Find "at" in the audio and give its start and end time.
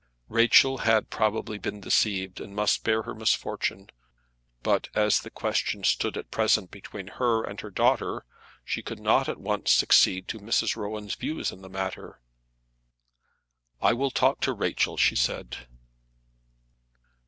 6.17-6.31, 9.29-9.39